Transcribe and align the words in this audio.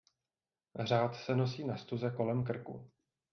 Řád 0.79 1.15
se 1.15 1.35
nosí 1.35 1.63
na 1.65 1.77
stuze 1.77 2.11
kolem 2.17 2.43
krku. 2.43 2.91